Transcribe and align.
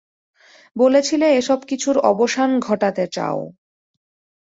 বলেছিলে 0.75 1.27
এসব 1.35 1.59
কিছুর 1.63 1.95
অবসান 2.11 2.49
ঘটাতে 2.59 3.03
চাও। 3.07 3.39